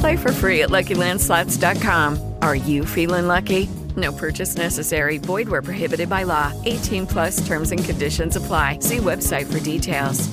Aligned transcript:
Play 0.00 0.16
for 0.16 0.32
free 0.32 0.62
at 0.62 0.70
LuckyLandSlots.com. 0.70 2.34
Are 2.42 2.56
you 2.56 2.84
feeling 2.84 3.26
lucky? 3.28 3.68
No 3.96 4.12
purchase 4.12 4.56
necessary. 4.56 5.18
Void 5.18 5.48
where 5.48 5.62
prohibited 5.62 6.08
by 6.08 6.24
law. 6.24 6.52
18 6.64 7.06
plus 7.06 7.46
terms 7.46 7.72
and 7.72 7.82
conditions 7.82 8.36
apply. 8.36 8.80
See 8.80 8.98
website 8.98 9.46
for 9.50 9.60
details. 9.60 10.28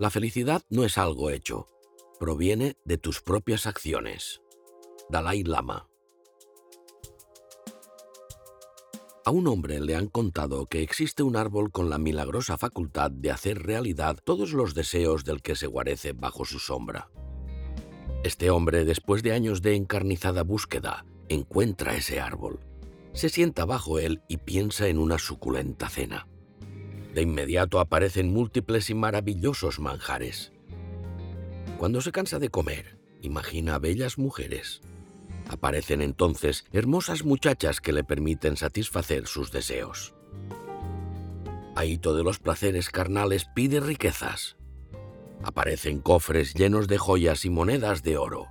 La 0.00 0.10
felicidad 0.10 0.62
no 0.68 0.82
es 0.82 0.98
algo 0.98 1.30
hecho, 1.30 1.68
proviene 2.18 2.74
de 2.84 2.96
tus 2.98 3.22
propias 3.22 3.66
acciones. 3.66 4.40
Dalai 5.08 5.44
Lama. 5.44 5.86
A 9.24 9.30
un 9.30 9.46
hombre 9.46 9.78
le 9.78 9.94
han 9.94 10.08
contado 10.08 10.66
que 10.66 10.82
existe 10.82 11.22
un 11.22 11.36
árbol 11.36 11.70
con 11.70 11.88
la 11.88 11.98
milagrosa 11.98 12.58
facultad 12.58 13.12
de 13.12 13.30
hacer 13.30 13.62
realidad 13.62 14.18
todos 14.24 14.52
los 14.52 14.74
deseos 14.74 15.24
del 15.24 15.42
que 15.42 15.54
se 15.54 15.68
guarece 15.68 16.12
bajo 16.12 16.44
su 16.44 16.58
sombra. 16.58 17.08
Este 18.24 18.50
hombre, 18.50 18.84
después 18.84 19.22
de 19.22 19.32
años 19.32 19.62
de 19.62 19.76
encarnizada 19.76 20.42
búsqueda, 20.42 21.04
encuentra 21.28 21.94
ese 21.94 22.18
árbol, 22.18 22.58
se 23.12 23.28
sienta 23.28 23.64
bajo 23.64 24.00
él 24.00 24.22
y 24.26 24.38
piensa 24.38 24.88
en 24.88 24.98
una 24.98 25.18
suculenta 25.18 25.88
cena. 25.88 26.26
De 27.14 27.22
inmediato 27.22 27.78
aparecen 27.78 28.32
múltiples 28.32 28.90
y 28.90 28.94
maravillosos 28.94 29.78
manjares. 29.78 30.50
Cuando 31.78 32.00
se 32.00 32.10
cansa 32.10 32.40
de 32.40 32.48
comer, 32.48 32.98
imagina 33.20 33.78
bellas 33.78 34.18
mujeres. 34.18 34.80
Aparecen 35.48 36.00
entonces 36.00 36.64
hermosas 36.72 37.24
muchachas 37.24 37.80
que 37.80 37.92
le 37.92 38.04
permiten 38.04 38.56
satisfacer 38.56 39.26
sus 39.26 39.52
deseos. 39.52 40.14
Ahito 41.74 42.14
de 42.14 42.22
los 42.22 42.38
placeres 42.38 42.90
carnales 42.90 43.46
pide 43.54 43.80
riquezas. 43.80 44.56
Aparecen 45.42 46.00
cofres 46.00 46.54
llenos 46.54 46.86
de 46.86 46.98
joyas 46.98 47.44
y 47.44 47.50
monedas 47.50 48.02
de 48.02 48.16
oro. 48.16 48.46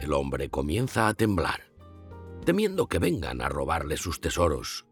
El 0.00 0.12
hombre 0.12 0.48
comienza 0.48 1.08
a 1.08 1.14
temblar, 1.14 1.62
temiendo 2.44 2.86
que 2.86 2.98
vengan 2.98 3.40
a 3.40 3.48
robarle 3.48 3.96
sus 3.96 4.20
tesoros. 4.20 4.86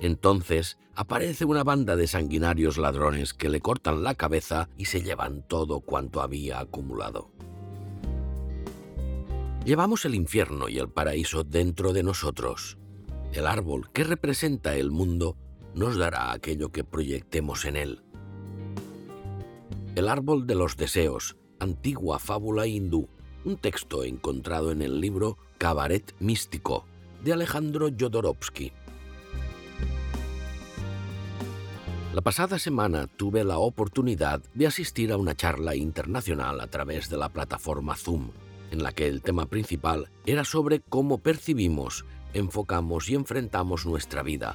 Entonces 0.00 0.78
aparece 0.94 1.44
una 1.44 1.64
banda 1.64 1.96
de 1.96 2.06
sanguinarios 2.06 2.78
ladrones 2.78 3.32
que 3.32 3.48
le 3.48 3.60
cortan 3.60 4.02
la 4.02 4.14
cabeza 4.14 4.68
y 4.76 4.86
se 4.86 5.02
llevan 5.02 5.46
todo 5.46 5.80
cuanto 5.80 6.20
había 6.20 6.60
acumulado. 6.60 7.33
Llevamos 9.64 10.04
el 10.04 10.14
infierno 10.14 10.68
y 10.68 10.78
el 10.78 10.90
paraíso 10.90 11.42
dentro 11.42 11.94
de 11.94 12.02
nosotros. 12.02 12.76
El 13.32 13.46
árbol 13.46 13.90
que 13.92 14.04
representa 14.04 14.76
el 14.76 14.90
mundo 14.90 15.38
nos 15.74 15.96
dará 15.96 16.32
aquello 16.32 16.70
que 16.70 16.84
proyectemos 16.84 17.64
en 17.64 17.76
él. 17.76 18.02
El 19.94 20.08
árbol 20.08 20.46
de 20.46 20.54
los 20.54 20.76
deseos, 20.76 21.36
antigua 21.60 22.18
fábula 22.18 22.66
hindú, 22.66 23.08
un 23.46 23.56
texto 23.56 24.04
encontrado 24.04 24.70
en 24.70 24.82
el 24.82 25.00
libro 25.00 25.38
Cabaret 25.56 26.14
Místico 26.18 26.84
de 27.24 27.32
Alejandro 27.32 27.88
Jodorowsky. 27.98 28.70
La 32.12 32.20
pasada 32.20 32.58
semana 32.58 33.06
tuve 33.06 33.44
la 33.44 33.58
oportunidad 33.58 34.42
de 34.52 34.66
asistir 34.66 35.10
a 35.10 35.16
una 35.16 35.34
charla 35.34 35.74
internacional 35.74 36.60
a 36.60 36.66
través 36.66 37.08
de 37.08 37.16
la 37.16 37.30
plataforma 37.30 37.96
Zoom, 37.96 38.30
en 38.74 38.82
la 38.82 38.92
que 38.92 39.08
el 39.08 39.22
tema 39.22 39.46
principal 39.46 40.10
era 40.26 40.44
sobre 40.44 40.80
cómo 40.80 41.22
percibimos, 41.22 42.04
enfocamos 42.34 43.08
y 43.08 43.14
enfrentamos 43.14 43.86
nuestra 43.86 44.22
vida, 44.22 44.54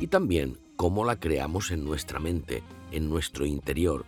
y 0.00 0.08
también 0.08 0.58
cómo 0.76 1.06
la 1.06 1.18
creamos 1.18 1.70
en 1.70 1.82
nuestra 1.82 2.20
mente, 2.20 2.62
en 2.90 3.08
nuestro 3.08 3.46
interior. 3.46 4.04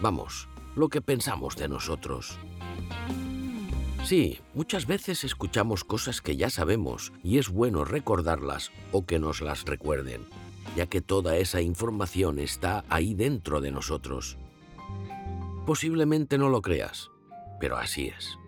Vamos, 0.00 0.48
lo 0.74 0.88
que 0.88 1.00
pensamos 1.00 1.54
de 1.54 1.68
nosotros. 1.68 2.36
Sí, 4.04 4.40
muchas 4.54 4.86
veces 4.86 5.22
escuchamos 5.22 5.84
cosas 5.84 6.20
que 6.20 6.36
ya 6.36 6.50
sabemos 6.50 7.12
y 7.22 7.38
es 7.38 7.48
bueno 7.48 7.84
recordarlas 7.84 8.72
o 8.90 9.06
que 9.06 9.20
nos 9.20 9.40
las 9.40 9.64
recuerden 9.64 10.26
ya 10.76 10.86
que 10.86 11.00
toda 11.00 11.36
esa 11.36 11.60
información 11.62 12.38
está 12.38 12.84
ahí 12.88 13.14
dentro 13.14 13.60
de 13.60 13.70
nosotros. 13.70 14.36
Posiblemente 15.64 16.38
no 16.38 16.50
lo 16.50 16.62
creas, 16.62 17.10
pero 17.58 17.76
así 17.76 18.08
es. 18.08 18.38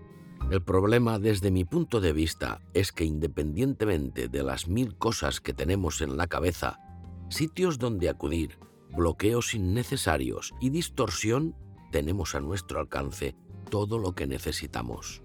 El 0.50 0.62
problema 0.62 1.18
desde 1.18 1.50
mi 1.50 1.64
punto 1.64 2.00
de 2.00 2.12
vista 2.12 2.62
es 2.72 2.90
que 2.90 3.04
independientemente 3.04 4.28
de 4.28 4.42
las 4.42 4.66
mil 4.66 4.96
cosas 4.96 5.40
que 5.40 5.52
tenemos 5.52 6.00
en 6.00 6.16
la 6.16 6.26
cabeza, 6.26 6.80
sitios 7.28 7.78
donde 7.78 8.08
acudir, 8.08 8.58
bloqueos 8.96 9.54
innecesarios 9.54 10.54
y 10.60 10.70
distorsión, 10.70 11.54
tenemos 11.92 12.34
a 12.34 12.40
nuestro 12.40 12.80
alcance 12.80 13.36
todo 13.70 13.98
lo 13.98 14.14
que 14.14 14.26
necesitamos. 14.26 15.22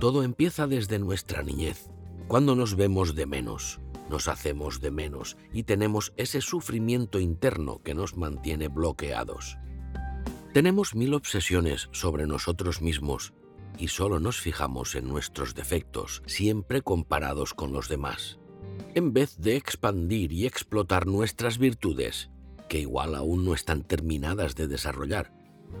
Todo 0.00 0.22
empieza 0.22 0.68
desde 0.68 1.00
nuestra 1.00 1.42
niñez, 1.42 1.90
cuando 2.28 2.54
nos 2.54 2.76
vemos 2.76 3.16
de 3.16 3.26
menos, 3.26 3.80
nos 4.08 4.28
hacemos 4.28 4.80
de 4.80 4.90
menos 4.90 5.36
y 5.52 5.64
tenemos 5.64 6.12
ese 6.16 6.40
sufrimiento 6.40 7.18
interno 7.18 7.82
que 7.82 7.94
nos 7.94 8.16
mantiene 8.16 8.68
bloqueados. 8.68 9.58
Tenemos 10.52 10.94
mil 10.94 11.12
obsesiones 11.12 11.88
sobre 11.92 12.26
nosotros 12.26 12.80
mismos 12.80 13.34
y 13.78 13.88
solo 13.88 14.18
nos 14.18 14.40
fijamos 14.40 14.94
en 14.94 15.06
nuestros 15.06 15.54
defectos, 15.54 16.22
siempre 16.26 16.80
comparados 16.80 17.52
con 17.52 17.72
los 17.72 17.88
demás, 17.88 18.38
en 18.94 19.12
vez 19.12 19.36
de 19.36 19.56
expandir 19.56 20.32
y 20.32 20.46
explotar 20.46 21.06
nuestras 21.06 21.58
virtudes, 21.58 22.30
que 22.68 22.80
igual 22.80 23.14
aún 23.14 23.44
no 23.44 23.54
están 23.54 23.82
terminadas 23.82 24.54
de 24.54 24.68
desarrollar. 24.68 25.32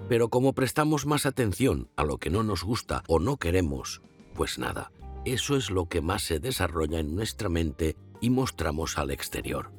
Pero 0.08 0.28
como 0.28 0.52
prestamos 0.52 1.06
más 1.06 1.24
atención 1.24 1.88
a 1.96 2.04
lo 2.04 2.18
que 2.18 2.28
no 2.28 2.42
nos 2.42 2.62
gusta 2.62 3.02
o 3.08 3.18
no 3.18 3.38
queremos, 3.38 4.02
pues 4.34 4.58
nada, 4.58 4.92
eso 5.24 5.56
es 5.56 5.70
lo 5.70 5.86
que 5.86 6.02
más 6.02 6.22
se 6.22 6.40
desarrolla 6.40 7.00
en 7.00 7.14
nuestra 7.14 7.48
mente 7.48 7.96
y 8.20 8.28
mostramos 8.28 8.98
al 8.98 9.10
exterior. 9.10 9.72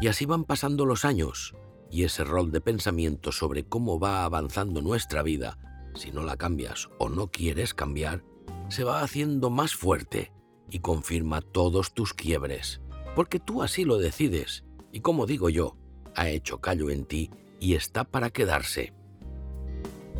Y 0.00 0.08
así 0.08 0.26
van 0.26 0.44
pasando 0.44 0.84
los 0.84 1.04
años, 1.04 1.54
y 1.94 2.02
ese 2.02 2.24
rol 2.24 2.50
de 2.50 2.60
pensamiento 2.60 3.30
sobre 3.30 3.62
cómo 3.62 4.00
va 4.00 4.24
avanzando 4.24 4.82
nuestra 4.82 5.22
vida, 5.22 5.58
si 5.94 6.10
no 6.10 6.24
la 6.24 6.36
cambias 6.36 6.88
o 6.98 7.08
no 7.08 7.28
quieres 7.28 7.72
cambiar, 7.72 8.24
se 8.68 8.82
va 8.82 9.02
haciendo 9.02 9.48
más 9.48 9.76
fuerte 9.76 10.32
y 10.68 10.80
confirma 10.80 11.40
todos 11.40 11.94
tus 11.94 12.12
quiebres, 12.12 12.80
porque 13.14 13.38
tú 13.38 13.62
así 13.62 13.84
lo 13.84 13.98
decides, 13.98 14.64
y 14.90 15.02
como 15.02 15.24
digo 15.24 15.50
yo, 15.50 15.76
ha 16.16 16.28
hecho 16.30 16.60
callo 16.60 16.90
en 16.90 17.04
ti 17.04 17.30
y 17.60 17.74
está 17.74 18.02
para 18.02 18.30
quedarse. 18.30 18.92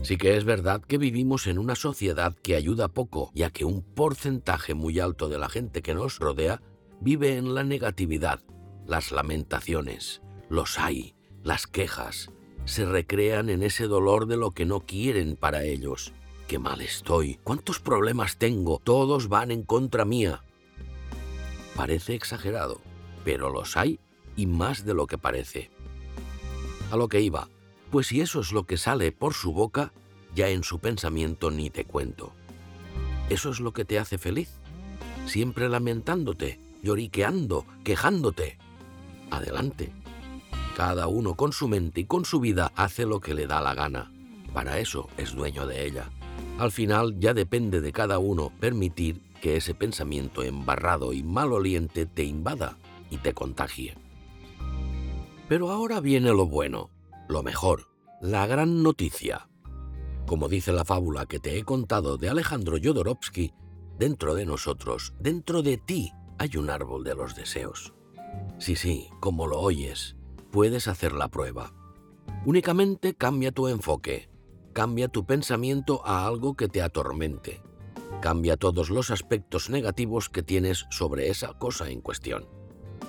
Sí 0.02 0.16
que 0.16 0.36
es 0.36 0.44
verdad 0.44 0.80
que 0.80 0.96
vivimos 0.96 1.48
en 1.48 1.58
una 1.58 1.74
sociedad 1.74 2.36
que 2.40 2.54
ayuda 2.54 2.86
poco, 2.86 3.32
ya 3.34 3.50
que 3.50 3.64
un 3.64 3.82
porcentaje 3.82 4.74
muy 4.74 5.00
alto 5.00 5.28
de 5.28 5.38
la 5.38 5.48
gente 5.48 5.82
que 5.82 5.94
nos 5.94 6.20
rodea 6.20 6.62
vive 7.00 7.36
en 7.36 7.52
la 7.52 7.64
negatividad, 7.64 8.44
las 8.86 9.10
lamentaciones, 9.10 10.22
los 10.48 10.78
hay, 10.78 11.16
las 11.44 11.66
quejas, 11.66 12.30
se 12.64 12.86
recrean 12.86 13.50
en 13.50 13.62
ese 13.62 13.86
dolor 13.86 14.26
de 14.26 14.38
lo 14.38 14.52
que 14.52 14.64
no 14.64 14.80
quieren 14.80 15.36
para 15.36 15.62
ellos. 15.62 16.14
Qué 16.48 16.58
mal 16.58 16.80
estoy, 16.80 17.38
cuántos 17.44 17.80
problemas 17.80 18.38
tengo, 18.38 18.80
todos 18.82 19.28
van 19.28 19.50
en 19.50 19.62
contra 19.62 20.06
mía. 20.06 20.42
Parece 21.76 22.14
exagerado, 22.14 22.80
pero 23.24 23.50
los 23.50 23.76
hay 23.76 24.00
y 24.36 24.46
más 24.46 24.86
de 24.86 24.94
lo 24.94 25.06
que 25.06 25.18
parece. 25.18 25.70
A 26.90 26.96
lo 26.96 27.08
que 27.08 27.20
iba, 27.20 27.48
pues 27.90 28.06
si 28.06 28.22
eso 28.22 28.40
es 28.40 28.52
lo 28.52 28.64
que 28.64 28.78
sale 28.78 29.12
por 29.12 29.34
su 29.34 29.52
boca, 29.52 29.92
ya 30.34 30.48
en 30.48 30.64
su 30.64 30.78
pensamiento 30.78 31.50
ni 31.50 31.68
te 31.68 31.84
cuento. 31.84 32.32
¿Eso 33.28 33.50
es 33.50 33.60
lo 33.60 33.72
que 33.72 33.84
te 33.84 33.98
hace 33.98 34.16
feliz? 34.16 34.50
¿Siempre 35.26 35.68
lamentándote? 35.68 36.58
lloriqueando, 36.82 37.64
quejándote. 37.82 38.58
Adelante. 39.30 39.92
Cada 40.76 41.06
uno 41.06 41.36
con 41.36 41.52
su 41.52 41.68
mente 41.68 42.00
y 42.00 42.04
con 42.04 42.24
su 42.24 42.40
vida 42.40 42.72
hace 42.74 43.06
lo 43.06 43.20
que 43.20 43.34
le 43.34 43.46
da 43.46 43.60
la 43.60 43.74
gana. 43.74 44.12
Para 44.52 44.80
eso 44.80 45.08
es 45.16 45.34
dueño 45.34 45.66
de 45.66 45.86
ella. 45.86 46.10
Al 46.58 46.72
final 46.72 47.18
ya 47.18 47.32
depende 47.32 47.80
de 47.80 47.92
cada 47.92 48.18
uno 48.18 48.52
permitir 48.60 49.22
que 49.40 49.56
ese 49.56 49.74
pensamiento 49.74 50.42
embarrado 50.42 51.12
y 51.12 51.22
maloliente 51.22 52.06
te 52.06 52.24
invada 52.24 52.76
y 53.10 53.18
te 53.18 53.34
contagie. 53.34 53.96
Pero 55.48 55.70
ahora 55.70 56.00
viene 56.00 56.30
lo 56.30 56.46
bueno, 56.46 56.90
lo 57.28 57.42
mejor, 57.42 57.88
la 58.20 58.46
gran 58.46 58.82
noticia. 58.82 59.48
Como 60.26 60.48
dice 60.48 60.72
la 60.72 60.84
fábula 60.84 61.26
que 61.26 61.38
te 61.38 61.58
he 61.58 61.64
contado 61.64 62.16
de 62.16 62.30
Alejandro 62.30 62.78
Jodorowsky, 62.82 63.52
dentro 63.98 64.34
de 64.34 64.46
nosotros, 64.46 65.14
dentro 65.20 65.62
de 65.62 65.76
ti, 65.76 66.12
hay 66.38 66.56
un 66.56 66.70
árbol 66.70 67.04
de 67.04 67.14
los 67.14 67.36
deseos. 67.36 67.92
Sí, 68.58 68.74
sí, 68.74 69.08
como 69.20 69.46
lo 69.46 69.60
oyes, 69.60 70.16
puedes 70.54 70.86
hacer 70.86 71.14
la 71.14 71.26
prueba. 71.26 71.72
Únicamente 72.46 73.14
cambia 73.14 73.50
tu 73.50 73.66
enfoque, 73.66 74.28
cambia 74.72 75.08
tu 75.08 75.26
pensamiento 75.26 76.06
a 76.06 76.28
algo 76.28 76.54
que 76.54 76.68
te 76.68 76.80
atormente, 76.80 77.60
cambia 78.20 78.56
todos 78.56 78.88
los 78.88 79.10
aspectos 79.10 79.68
negativos 79.68 80.28
que 80.28 80.44
tienes 80.44 80.86
sobre 80.90 81.28
esa 81.28 81.54
cosa 81.54 81.90
en 81.90 82.00
cuestión. 82.00 82.46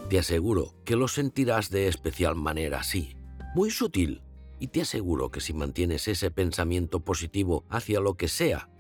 Te 0.10 0.18
aseguro 0.18 0.74
que 0.86 0.96
lo 0.96 1.08
sentirás 1.08 1.70
de 1.70 1.88
especial 1.88 2.36
manera, 2.36 2.82
sí, 2.82 3.16
muy 3.54 3.70
sutil, 3.70 4.24
y 4.60 4.70
te 4.70 4.82
aseguro 4.82 5.30
que 5.30 5.40
si 5.40 5.54
mantienes 5.54 6.08
ese 6.08 6.32
pensamiento 6.32 7.02
positivo 7.02 7.64
hacia 7.70 8.00
lo 8.00 8.16
que 8.16 8.28
sea, 8.28 8.72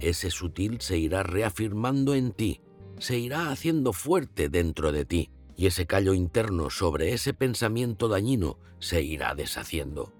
ese 0.00 0.32
sutil 0.32 0.80
se 0.80 0.98
irá 0.98 1.22
reafirmando 1.22 2.16
en 2.16 2.32
ti, 2.32 2.62
se 2.98 3.16
irá 3.16 3.52
haciendo 3.52 3.92
fuerte 3.92 4.48
dentro 4.48 4.90
de 4.90 5.04
ti, 5.04 5.30
y 5.58 5.66
ese 5.66 5.86
callo 5.86 6.14
interno 6.14 6.70
sobre 6.70 7.12
ese 7.12 7.34
pensamiento 7.34 8.06
dañino 8.06 8.58
se 8.78 9.02
irá 9.02 9.34
deshaciendo. 9.34 10.12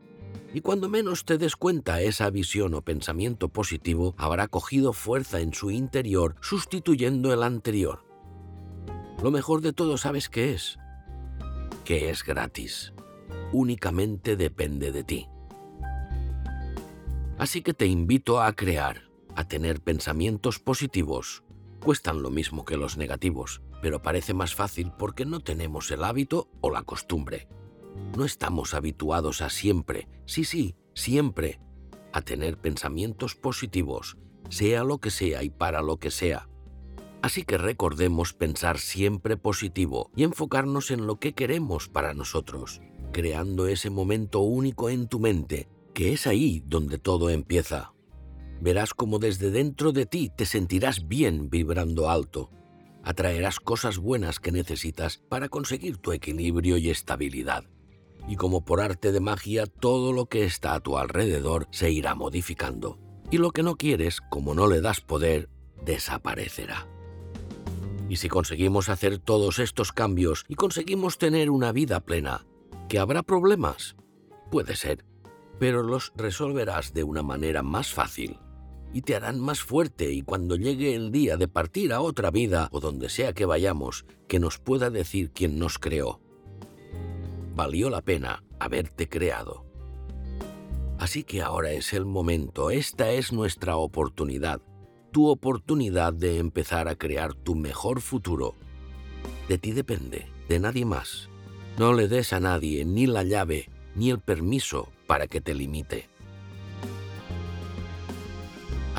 Y 0.52 0.62
cuando 0.62 0.88
menos 0.88 1.25
te 1.25 1.38
des 1.38 1.55
cuenta 1.55 2.02
esa 2.02 2.29
visión 2.29 2.75
o 2.75 2.82
pensamiento 2.82 3.49
positivo 3.49 4.17
habrá 4.19 4.49
cogido 4.49 4.93
fuerza 4.93 5.40
en 5.40 5.55
su 5.55 5.70
interior 5.70 6.35
sustituyendo 6.40 7.32
el 7.32 7.44
anterior. 7.44 8.05
Lo 9.23 9.31
mejor 9.31 9.61
de 9.61 9.73
todo, 9.73 9.96
¿sabes 9.96 10.29
qué 10.29 10.55
es? 10.55 10.76
Que 11.84 12.11
es 12.11 12.25
gratis. 12.25 12.93
Únicamente 13.52 14.34
depende 14.34 14.91
de 14.91 15.05
ti. 15.05 15.29
Así 17.38 17.62
que 17.62 17.75
te 17.75 17.87
invito 17.87 18.43
a 18.43 18.52
crear, 18.55 19.02
a 19.37 19.44
tener 19.44 19.81
pensamientos 19.81 20.58
positivos. 20.58 21.44
Cuestan 21.79 22.23
lo 22.23 22.31
mismo 22.31 22.64
que 22.64 22.76
los 22.76 22.96
negativos, 22.96 23.62
pero 23.81 24.03
parece 24.03 24.35
más 24.35 24.55
fácil 24.55 24.93
porque 24.99 25.25
no 25.25 25.41
tenemos 25.41 25.91
el 25.91 26.05
hábito 26.05 26.49
o 26.61 26.71
la 26.71 26.83
costumbre. 26.83 27.49
No 28.17 28.25
estamos 28.25 28.75
habituados 28.75 29.41
a 29.41 29.51
siempre, 29.51 30.09
sí, 30.27 30.45
sí, 30.45 30.77
siempre, 30.95 31.61
a 32.13 32.23
tener 32.23 32.59
pensamientos 32.59 33.35
positivos, 33.35 34.17
sea 34.49 34.85
lo 34.85 34.99
que 34.99 35.11
sea 35.11 35.43
y 35.43 35.51
para 35.51 35.83
lo 35.83 35.99
que 35.99 36.11
sea. 36.11 36.49
Así 37.21 37.43
que 37.43 37.59
recordemos 37.59 38.33
pensar 38.33 38.79
siempre 38.79 39.37
positivo 39.37 40.11
y 40.15 40.23
enfocarnos 40.23 40.91
en 40.91 41.07
lo 41.07 41.19
que 41.19 41.35
queremos 41.35 41.89
para 41.89 42.15
nosotros, 42.15 42.81
creando 43.13 43.67
ese 43.67 43.91
momento 43.91 44.41
único 44.41 44.89
en 44.89 45.09
tu 45.09 45.19
mente, 45.19 45.69
que 45.95 46.13
es 46.13 46.27
ahí 46.27 46.63
donde 46.65 46.99
todo 46.99 47.31
empieza. 47.31 47.93
Verás 48.61 48.95
como 48.95 49.19
desde 49.19 49.51
dentro 49.51 49.93
de 49.93 50.07
ti 50.07 50.31
te 50.35 50.47
sentirás 50.47 51.09
bien 51.09 51.51
vibrando 51.51 52.09
alto. 52.09 52.51
Atraerás 53.08 53.58
cosas 53.58 53.96
buenas 53.96 54.38
que 54.38 54.52
necesitas 54.52 55.16
para 55.31 55.49
conseguir 55.49 55.96
tu 55.96 56.12
equilibrio 56.12 56.76
y 56.76 56.90
estabilidad. 56.90 57.64
Y 58.28 58.37
como 58.37 58.66
por 58.66 58.82
arte 58.82 59.12
de 59.12 59.20
magia, 59.20 59.64
todo 59.64 60.12
lo 60.12 60.26
que 60.26 60.44
está 60.44 60.75
a 60.75 60.81
tu 60.81 60.99
alrededor 60.99 61.69
se 61.70 61.90
irá 61.90 62.14
modificando. 62.14 62.99
Y 63.31 63.38
lo 63.38 63.50
que 63.50 63.62
no 63.62 63.76
quieres, 63.76 64.20
como 64.20 64.55
no 64.55 64.66
le 64.66 64.82
das 64.82 65.00
poder, 65.00 65.49
desaparecerá. 65.87 66.87
Y 68.10 68.16
si 68.16 68.28
conseguimos 68.28 68.90
hacer 68.90 69.19
todos 69.19 69.58
estos 69.58 69.93
cambios 69.93 70.44
y 70.46 70.56
conseguimos 70.56 71.16
tener 71.16 71.49
una 71.49 71.72
vida 71.72 72.00
plena, 72.00 72.44
¿que 72.90 72.99
habrá 72.99 73.22
problemas? 73.22 73.96
Puede 74.50 74.76
ser, 74.76 75.06
pero 75.58 75.82
los 75.82 76.12
resolverás 76.14 76.93
de 76.93 77.05
una 77.05 77.22
manera 77.22 77.62
más 77.62 77.90
fácil 77.90 78.38
y 78.93 79.02
te 79.02 79.14
harán 79.14 79.40
más 79.40 79.61
fuerte 79.61 80.12
y 80.12 80.23
cuando 80.23 80.56
llegue 80.56 80.94
el 80.94 81.12
día 81.12 81.37
de 81.37 81.49
partir 81.49 81.93
a 81.93 82.00
otra 82.00 82.31
vida 82.31 82.69
o 82.73 82.81
donde 82.81 83.08
sea 83.08 83.32
que 83.32 83.44
vayamos, 83.44 84.05
que 84.26 84.40
nos 84.40 84.58
pueda 84.58 84.90
decir 84.90 85.31
quién 85.31 85.58
nos 85.58 85.79
creó. 85.79 86.20
Valió 87.55 87.90
la 87.90 88.02
pena 88.02 88.44
haberte 88.58 89.08
creado. 89.08 89.64
Así 90.99 91.23
que 91.23 91.43
ahora 91.43 91.70
es 91.73 91.93
el 91.93 92.05
momento, 92.05 92.70
esta 92.70 93.11
es 93.11 93.32
nuestra 93.32 93.76
oportunidad 93.76 94.61
tu 95.11 95.29
oportunidad 95.29 96.12
de 96.12 96.38
empezar 96.38 96.88
a 96.88 96.94
crear 96.94 97.34
tu 97.34 97.55
mejor 97.55 98.00
futuro. 98.00 98.55
De 99.49 99.58
ti 99.58 99.73
depende, 99.73 100.26
de 100.49 100.61
nadie 100.61 100.84
más. 100.84 101.29
No 101.79 101.93
le 101.93 102.08
des 102.08 102.32
a 102.32 102.41
nadie 102.41 102.84
ni 102.84 103.06
la 103.06 103.23
llave 103.23 103.70
ni 103.94 104.11
el 104.11 104.20
permiso 104.20 104.88
para 105.06 105.26
que 105.26 105.41
te 105.41 105.55
limite. 105.55 106.08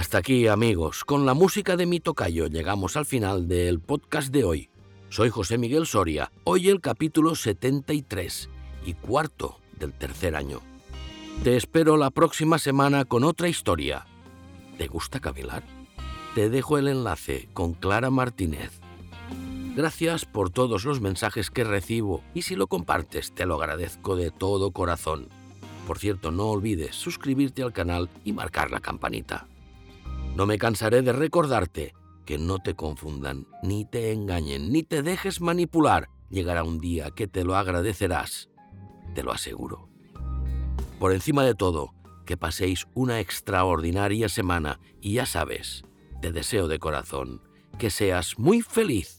Hasta 0.10 0.18
aquí 0.18 0.48
amigos, 0.48 1.06
con 1.06 1.28
la 1.28 1.36
música 1.36 1.78
de 1.78 1.86
mi 1.86 2.00
tocayo 2.00 2.48
llegamos 2.48 2.98
al 2.98 3.06
final 3.06 3.48
del 3.48 3.80
podcast 3.80 4.34
de 4.34 4.44
hoy. 4.44 4.70
Soy 5.10 5.30
José 5.30 5.60
Miguel 5.60 5.86
Soria, 5.86 6.32
hoy 6.46 6.70
el 6.70 6.82
capítulo 6.82 7.36
73 7.36 8.50
y 8.88 8.96
cuarto 8.96 9.60
del 9.78 9.94
tercer 9.94 10.36
año. 10.36 10.62
Te 11.44 11.56
espero 11.58 11.96
la 11.96 12.10
próxima 12.10 12.58
semana 12.58 13.06
con 13.06 13.24
otra 13.24 13.50
historia. 13.50 14.08
¿Te 14.80 14.88
gusta 14.88 15.20
cavilar? 15.20 15.62
te 16.34 16.50
dejo 16.50 16.80
el 16.80 16.88
enlace 16.88 17.48
con 17.54 17.76
Clara 17.76 18.10
Martínez. 18.10 18.80
Gracias 19.76 20.26
por 20.26 20.50
todos 20.50 20.86
los 20.86 21.02
mensajes 21.02 21.52
que 21.52 21.64
recibo 21.64 22.24
y 22.34 22.42
si 22.42 22.56
lo 22.56 22.66
compartes 22.66 23.32
te 23.36 23.46
lo 23.46 23.62
agradezco 23.62 24.16
de 24.16 24.32
todo 24.32 24.72
corazón. 24.72 25.28
Por 25.86 26.00
cierto, 26.00 26.32
no 26.32 26.48
olvides 26.48 26.96
suscribirte 26.96 27.62
al 27.62 27.74
canal 27.74 28.10
y 28.26 28.34
marcar 28.34 28.72
la 28.72 28.80
campanita. 28.80 29.46
No 30.40 30.46
me 30.46 30.58
cansaré 30.58 31.02
de 31.02 31.12
recordarte 31.12 31.94
que 32.26 32.38
no 32.38 32.60
te 32.60 32.74
confundan, 32.74 33.46
ni 33.62 33.84
te 33.84 34.14
engañen, 34.14 34.72
ni 34.72 34.84
te 34.84 35.04
dejes 35.04 35.42
manipular. 35.42 36.08
Llegará 36.30 36.64
un 36.64 36.80
día 36.80 37.12
que 37.12 37.28
te 37.28 37.44
lo 37.44 37.58
agradecerás, 37.58 38.50
te 39.14 39.22
lo 39.22 39.34
aseguro. 39.34 39.90
Por 40.98 41.12
encima 41.12 41.44
de 41.44 41.56
todo, 41.56 41.94
que 42.26 42.38
paséis 42.38 42.88
una 42.94 43.20
extraordinaria 43.20 44.30
semana 44.30 44.80
y 45.02 45.16
ya 45.16 45.26
sabes, 45.26 45.84
te 46.22 46.32
deseo 46.32 46.70
de 46.70 46.80
corazón 46.80 47.42
que 47.78 47.90
seas 47.90 48.40
muy 48.40 48.62
feliz. 48.62 49.19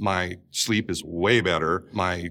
My 0.00 0.36
sleep 0.50 0.90
is 0.90 1.04
way 1.04 1.42
better. 1.42 1.84
My 1.92 2.30